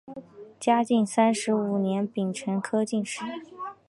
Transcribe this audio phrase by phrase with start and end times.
[0.59, 3.19] 嘉靖三十五年丙辰科进士。